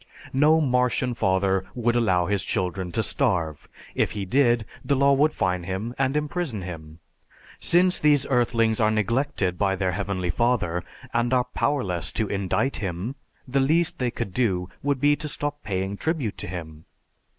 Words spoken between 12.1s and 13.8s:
to indict him, the